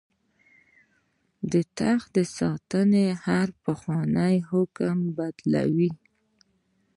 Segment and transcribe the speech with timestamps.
[1.51, 5.91] د تخت ساتنه هر پخوانی حکم بدلوي.